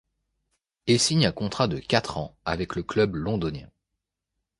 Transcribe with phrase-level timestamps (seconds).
[0.87, 3.69] Il signe un contrat de quatre ans avec le club londonien.